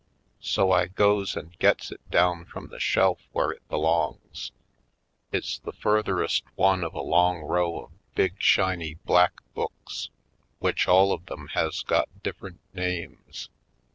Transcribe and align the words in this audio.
So 0.41 0.71
I 0.71 0.87
goes 0.87 1.35
and 1.35 1.55
gets 1.59 1.91
it 1.91 2.01
down 2.09 2.45
from 2.45 2.69
the 2.69 2.79
shelf 2.79 3.19
where 3.33 3.51
it 3.51 3.61
belongs. 3.69 4.51
It's 5.31 5.59
the 5.59 5.71
furtherest 5.73 6.41
one 6.55 6.83
of 6.83 6.95
a 6.95 7.03
long 7.03 7.41
row 7.41 7.79
of 7.81 7.91
big 8.15 8.37
shiny 8.41 8.95
black 9.05 9.33
books, 9.53 10.09
which 10.57 10.87
all 10.87 11.11
of 11.13 11.27
them 11.27 11.49
has 11.49 11.83
got 11.83 12.23
different 12.23 12.61
names. 12.73 13.49